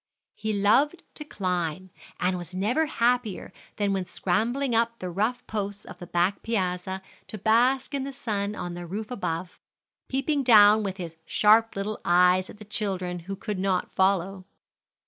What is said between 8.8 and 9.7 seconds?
roof above,